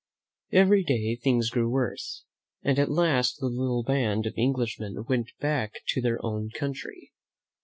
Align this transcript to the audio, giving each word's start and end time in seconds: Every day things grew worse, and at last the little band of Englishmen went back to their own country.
Every 0.51 0.83
day 0.83 1.15
things 1.15 1.51
grew 1.51 1.69
worse, 1.69 2.23
and 2.63 2.79
at 2.79 2.89
last 2.89 3.37
the 3.39 3.45
little 3.45 3.83
band 3.83 4.25
of 4.25 4.33
Englishmen 4.35 5.05
went 5.07 5.29
back 5.39 5.75
to 5.89 6.01
their 6.01 6.17
own 6.25 6.49
country. 6.49 7.11